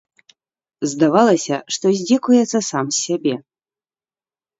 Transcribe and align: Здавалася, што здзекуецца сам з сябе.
Здавалася, 0.93 1.55
што 1.75 1.85
здзекуецца 1.97 2.57
сам 2.69 2.85
з 2.95 2.97
сябе. 3.05 3.35